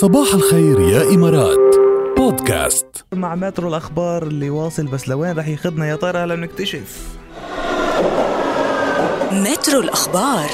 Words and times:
صباح 0.00 0.34
الخير 0.34 0.80
يا 0.80 1.14
إمارات. 1.14 1.76
بودكاست. 2.16 3.04
مع 3.12 3.34
مترو 3.34 3.68
الأخبار 3.68 4.22
اللي 4.22 4.50
واصل 4.50 4.86
بس 4.86 5.08
لوين 5.08 5.38
رح 5.38 5.48
ياخذنا 5.48 5.88
يا 5.88 5.96
ترى 5.96 6.18
هلا 6.18 6.34
بنكتشف. 6.34 7.16
مترو 9.32 9.80
الأخبار. 9.80 10.50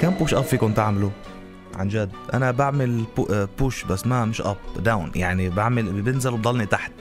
كم 0.00 0.10
push 0.10 0.34
up 0.34 0.44
فيكم 0.44 0.72
تعملوا؟ 0.72 1.10
عن 1.74 1.88
جد. 1.88 2.10
أنا 2.34 2.50
بعمل 2.50 3.04
بو 3.16 3.26
آه، 3.30 3.48
push 3.58 3.84
بس 3.84 4.06
ما 4.06 4.24
مش 4.24 4.40
up 4.40 4.56
down 4.78 5.12
يعني 5.14 5.48
بعمل 5.50 6.02
بنزل 6.02 6.32
وبضلني 6.32 6.66
تحت. 6.66 6.92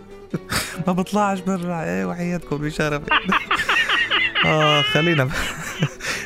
ما 0.86 0.92
بطلعش 0.92 1.40
برا. 1.40 1.84
إيه 1.84 2.04
وحياتكم 2.04 2.56
بشرف. 2.56 3.02
آه 4.46 4.82
خلينا 4.82 5.24
ب... 5.24 5.30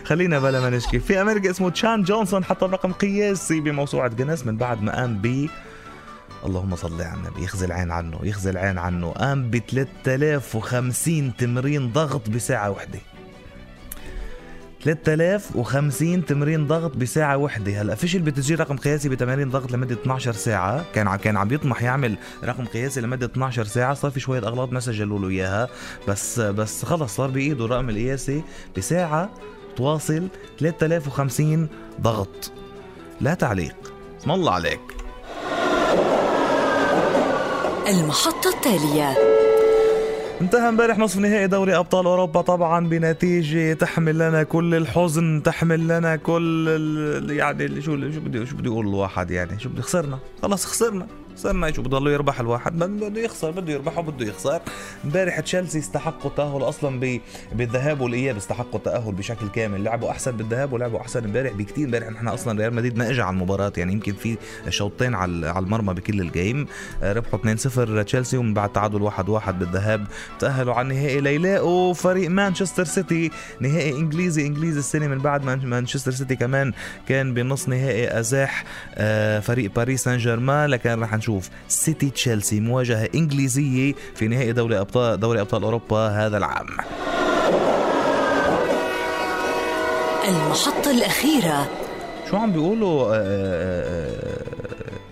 خلينا 0.05 0.39
بلا 0.39 0.61
ما 0.61 0.71
نشكي. 0.71 0.99
في 0.99 1.21
أمريكا 1.21 1.51
اسمه 1.51 1.71
تشان 1.71 2.03
جونسون 2.03 2.45
حط 2.45 2.65
رقم 2.65 2.93
قياسي 2.93 3.61
بموسوعة 3.61 4.09
جنس 4.09 4.47
من 4.47 4.57
بعد 4.57 4.83
ما 4.83 4.97
قام 4.97 5.19
ب 5.19 5.49
اللهم 6.47 6.77
صل 6.77 7.03
على 7.03 7.19
النبي 7.19 7.43
يخزي 7.45 7.67
العين 7.67 7.91
عنه 7.91 8.19
يخزي 8.23 8.51
العين 8.51 8.79
عنه. 8.79 9.11
قام 9.11 9.51
ب 9.51 9.59
3050 9.69 11.37
تمرين 11.37 11.93
ضغط 11.93 12.31
بساعة 12.31 12.71
وحدة. 12.71 12.99
3050 14.83 16.25
تمرين 16.27 16.67
ضغط 16.67 16.97
بساعة 16.97 17.37
وحدة. 17.37 17.81
هلأ 17.83 17.95
فيش 17.95 18.17
اللي 18.17 18.31
بتسجيل 18.31 18.61
رقم 18.61 18.77
قياسي 18.77 19.09
بتمارين 19.09 19.51
ضغط 19.51 19.73
لمدة 19.73 19.95
12 19.95 20.33
ساعة؟ 20.33 20.85
كان 20.95 21.09
ع- 21.09 21.17
كان 21.17 21.37
عم 21.37 21.53
يطمح 21.53 21.83
يعمل 21.83 22.17
رقم 22.45 22.65
قياسي 22.65 23.01
لمدة 23.01 23.27
12 23.27 23.65
ساعة. 23.65 23.95
صار 23.95 24.11
في 24.11 24.21
شوية 24.21 24.39
أغلاط 24.41 24.73
ما 24.73 24.81
سجلوا 24.81 25.19
له 25.19 25.29
إياها. 25.29 25.69
بس 26.09 26.41
بس 26.41 26.85
خلص 26.85 27.17
صار 27.17 27.31
بإيده 27.31 27.65
الرقم 27.65 27.89
القياسي 27.89 28.43
بساعة 28.77 29.31
تواصل 29.77 30.29
3050 30.59 31.69
ضغط. 32.01 32.53
لا 33.21 33.35
تعليق. 33.35 33.77
اسم 34.21 34.31
الله 34.31 34.53
عليك. 34.53 34.81
المحطة 37.89 38.49
التالية. 38.55 39.15
انتهى 40.41 40.69
امبارح 40.69 40.99
نصف 40.99 41.19
نهائي 41.19 41.47
دوري 41.47 41.77
أبطال 41.77 42.07
أوروبا 42.07 42.41
طبعا 42.41 42.89
بنتيجة 42.89 43.73
تحمل 43.73 44.19
لنا 44.19 44.43
كل 44.43 44.75
الحزن 44.75 45.43
تحمل 45.45 45.89
لنا 45.89 46.17
كل 46.17 46.67
ال... 46.69 47.31
يعني 47.31 47.83
شو 47.83 48.11
شو 48.11 48.21
بدي 48.21 48.47
شو 48.47 48.57
بدي 48.57 48.69
أقول 48.69 48.89
الواحد 48.89 49.31
يعني؟ 49.31 49.61
شو 49.61 49.69
بدي 49.69 49.83
خسرنا. 49.83 50.19
خلص 50.43 50.67
خسرنا. 50.67 51.07
خسرنا 51.37 51.73
شو 51.73 51.83
بضله 51.83 52.11
يربح 52.11 52.41
الواحد. 52.41 52.79
بد- 52.79 53.05
بده 53.05 53.21
يخسر 53.21 53.51
بده 53.51 53.73
يربح 53.73 53.99
وبده 53.99 54.27
يخسر. 54.27 54.61
امبارح 55.05 55.41
تشيلسي 55.41 55.79
استحقوا 55.79 56.31
التاهل 56.31 56.63
أصلا. 56.63 57.19
بالذهاب 57.53 58.01
والإياب 58.01 58.37
استحقوا 58.37 58.79
التأهل 58.79 59.13
بشكل 59.13 59.49
كامل. 59.49 59.85
لعبوا 59.85 60.11
أحسن 60.11 60.31
بالذهاب 60.33 60.73
ولعبوا 60.73 61.01
أحسن 61.01 61.25
امبارح 61.25 61.53
بكثير 61.53 61.87
امبارح 61.87 62.11
نحن 62.11 62.29
أصلا 62.29 62.59
ريال 62.61 62.75
مدريد 62.75 62.99
ما 62.99 63.11
اجى 63.11 63.23
على 63.23 63.35
المباراة. 63.35 63.73
يعني 63.77 63.93
يمكن 63.93 64.13
في 64.13 64.37
شوطين 64.69 65.15
على 65.15 65.59
المرمى 65.59 65.95
بكل 65.95 66.21
ال 66.21 66.28
game. 66.28 66.67
آه، 67.03 67.13
ربحوا 67.13 67.39
2-0 67.39 68.03
تشيلسي 68.03 68.37
ومن 68.37 68.55
بعد 68.55 68.73
تعادل 68.73 69.03
1-1 69.03 69.59
بالذهاب. 69.59 70.07
تأهلوا 70.39 70.75
على 70.75 70.89
النهائي 70.89 71.21
ليلاقوا 71.21 71.95
فريق 71.95 72.31
مانشستر 72.31 72.85
سيتي. 72.85 73.31
نهائي 73.61 73.91
إنجليزي 73.99 74.47
إنجليزي 74.47 74.79
السنة 74.79 75.07
من 75.07 75.19
بعد. 75.19 75.45
مان- 75.45 75.67
مانشستر 75.67 76.11
سيتي 76.13 76.37
كمان 76.37 76.73
كان 77.09 77.35
بنص 77.35 77.69
نهائي 77.69 78.19
أزاح. 78.21 78.65
آه، 78.95 79.41
فريق 79.41 79.75
باريس 79.75 80.05
سان 80.05 80.19
جيرمان. 80.19 80.71
لكن 80.71 81.01
رح 81.01 81.15
نشوف 81.25 81.51
سيتي 81.69 82.11
تشيلسي 82.11 82.61
مواجهة 82.61 83.09
إنجليزية 83.15 83.95
في 84.15 84.29
نهائي 84.29 84.53
دوري 84.53 84.81
أبطال 84.81 85.21
دوري 85.21 85.41
أبطال 85.41 85.63
أوروبا 85.63 86.09
هذا 86.09 86.37
العام. 86.37 86.67
المحطة 90.29 90.91
الأخيرة. 90.91 91.69
شو 92.31 92.37
عم 92.37 92.53
بيقولوا؟ 92.53 93.07
آه، 93.07 93.17
آه، 93.17 94.15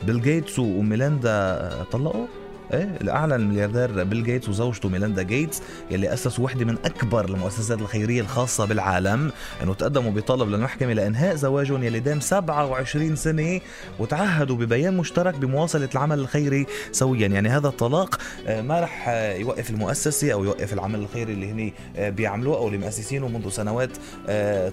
آه، 0.02 0.06
بيل 0.06 0.22
جيتس 0.22 0.58
وميلاندا 0.58 1.70
طلقوا؟ 1.92 2.26
إيه 2.72 2.96
الاعلن 3.00 3.32
الملياردير 3.32 4.04
بيل 4.04 4.24
جيتس 4.24 4.48
وزوجته 4.48 4.88
ميلاندا 4.88 5.22
جيتس 5.22 5.62
يلي 5.90 6.12
أسسوا 6.12 6.44
وحدة 6.44 6.64
من 6.64 6.76
أكبر 6.84 7.24
المؤسسات 7.24 7.80
الخيرية 7.80 8.20
الخاصة 8.20 8.64
بالعالم 8.64 9.32
إنه 9.62 9.74
تقدموا 9.74 10.10
بطلب 10.10 10.48
للمحكمة 10.48 10.92
لإنهاء 10.92 11.34
زواجهم 11.34 11.84
يلي 11.84 12.00
دام 12.00 12.20
27 12.20 13.16
سنة 13.16 13.60
وتعهدوا 13.98 14.56
ببيان 14.56 14.96
مشترك 14.96 15.34
بمواصلة 15.34 15.88
العمل 15.94 16.18
الخيري 16.18 16.66
سويا. 16.92 17.26
يعني 17.26 17.48
هذا 17.48 17.68
الطلاق 17.68 18.18
آه، 18.46 18.62
ما 18.62 18.80
رح 18.80 19.08
آه، 19.08 19.34
يوقف 19.34 19.70
المؤسسة 19.70 20.32
أو 20.32 20.44
يوقف 20.44 20.72
العمل 20.72 20.98
الخيري 20.98 21.32
اللي 21.32 21.50
هن 21.50 21.72
آه، 21.96 22.10
بيعملوه 22.10 22.56
أو 22.56 22.66
اللي 22.66 22.78
مؤسسينه 22.78 23.28
منذ 23.28 23.48
سنوات 23.48 23.90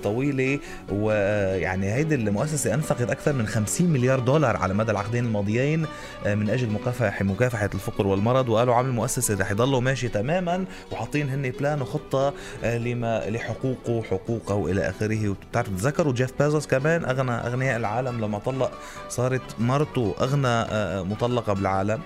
طويلة. 0.03 0.59
ويعني 0.91 1.93
هيدي 1.93 2.15
المؤسسة 2.15 2.73
أنفقت 2.73 3.09
أكثر 3.09 3.33
من 3.33 3.47
50 3.47 3.89
مليار 3.89 4.19
دولار 4.19 4.57
على 4.57 4.73
مدى 4.73 4.91
العقدين 4.91 5.25
الماضيين 5.25 5.85
من 6.25 6.49
أجل 6.49 6.69
مكافحة 6.69 7.25
مكافحة 7.25 7.69
الفقر 7.73 7.88
والمرض 8.07 8.49
وقالوا 8.49 8.75
عامل 8.75 8.89
المؤسسه 8.89 9.37
رح 9.39 9.51
يضلوا 9.51 9.79
ماشي 9.81 10.07
تماما 10.07 10.65
وحاطين 10.91 11.29
هن 11.29 11.49
plan 11.59 11.81
وخطة 11.81 12.33
آه، 12.63 12.77
لما 12.77 13.29
لحقوقه 13.29 14.03
حقوقه 14.03 14.55
وإلى 14.55 14.89
آخره. 14.89 15.29
وبتعرف 15.29 15.67
تذكروا 15.69 16.13
جيف 16.13 16.31
بازوس 16.39 16.67
كمان 16.67 17.05
اغنى 17.05 17.31
أغنياء 17.31 17.77
العالم 17.77 18.21
لما 18.25 18.39
طلق 18.39 18.71
صارت 19.09 19.41
مرته 19.59 20.15
أغنى 20.21 20.47
آه، 20.47 21.01
مطلقة 21.03 21.53
بالعالم. 21.53 21.99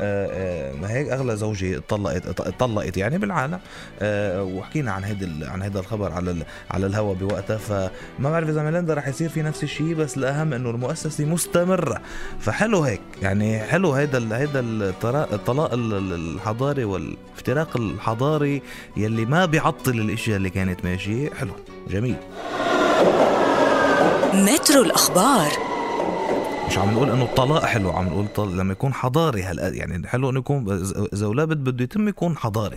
آه، 0.00 0.72
ما 0.72 0.90
هيك؟ 0.90 1.08
أغلى 1.08 1.36
زوجة 1.36 1.82
طلقت 1.88 2.28
طلقت 2.40 2.96
يعني 2.96 3.18
بالعالم. 3.18 3.58
وحكينا 4.56 4.92
عن 4.92 5.04
هيدا 5.04 5.50
عن 5.50 5.62
هيدا 5.62 5.80
الخبر 5.80 6.12
على 6.12 6.36
على 6.70 6.86
الهوا 6.86 7.14
بوقتها 7.14 7.56
فما 7.56 7.90
بعرف 8.30 8.48
إذا 8.48 8.62
ميلاندا 8.62 8.94
رح 8.94 9.08
يصير 9.08 9.28
في 9.28 9.42
نفس 9.42 9.62
الشيء 9.62 9.94
بس 9.94 10.16
الأهم 10.16 10.52
إنه 10.52 10.70
المؤسسة 10.70 11.24
مستمرة. 11.24 12.00
فحلو 12.40 12.80
هيك 12.82 13.00
يعني 13.22 13.58
حلو 13.60 13.92
هيدا 13.92 14.38
هيدا 14.38 14.60
الطرا- 14.60 15.15
الطلاق 15.24 15.72
ال- 15.72 15.94
ال- 15.94 16.12
الحضاري 16.34 16.84
والافتراق 16.84 17.76
الحضاري 17.76 18.62
يلي 18.96 19.24
ما 19.24 19.44
بيعطل 19.46 19.90
الإشياء 20.00 20.36
اللي 20.36 20.50
كانت 20.50 20.84
ماشية. 20.84 21.30
حلو. 21.30 21.52
جميل. 21.90 22.16
مترو 24.34 24.82
الأخبار. 24.82 25.48
مش 26.68 26.78
عم 26.78 26.90
نقول 26.94 27.10
إنه 27.10 27.22
الطلاق 27.24 27.64
حلو 27.64 27.90
عم 27.90 28.06
نقول 28.08 28.26
طل... 28.34 28.56
لما 28.58 28.72
يكون 28.72 28.94
حضاري 28.94 29.42
هالقد 29.42 29.74
يعني 29.74 30.08
حلو 30.08 30.30
إنه 30.30 30.38
يكون 30.38 30.72
إذا 31.12 31.26
أولاد 31.26 31.48
بده 31.48 31.84
يتم 31.84 32.08
يكون 32.08 32.36
حضاري. 32.36 32.74